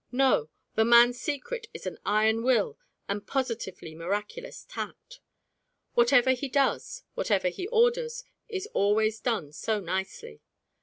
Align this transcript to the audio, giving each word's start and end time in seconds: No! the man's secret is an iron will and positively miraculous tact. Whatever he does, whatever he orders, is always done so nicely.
No! 0.11 0.49
the 0.73 0.83
man's 0.83 1.21
secret 1.21 1.67
is 1.75 1.85
an 1.85 1.99
iron 2.03 2.41
will 2.41 2.75
and 3.07 3.27
positively 3.27 3.93
miraculous 3.93 4.65
tact. 4.67 5.19
Whatever 5.93 6.31
he 6.31 6.49
does, 6.49 7.03
whatever 7.13 7.49
he 7.49 7.67
orders, 7.67 8.23
is 8.49 8.65
always 8.73 9.19
done 9.19 9.51
so 9.53 9.79
nicely. 9.79 10.41